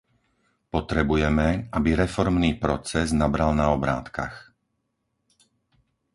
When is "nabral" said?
3.23-3.51